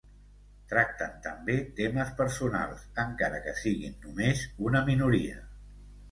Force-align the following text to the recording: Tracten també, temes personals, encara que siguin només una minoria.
Tracten 0.69 1.11
també, 1.25 1.57
temes 1.79 2.13
personals, 2.21 2.85
encara 3.03 3.41
que 3.43 3.53
siguin 3.59 3.93
només 4.07 4.41
una 4.71 4.83
minoria. 4.89 5.37